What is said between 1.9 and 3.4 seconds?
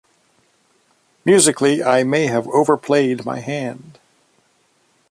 may have overplayed my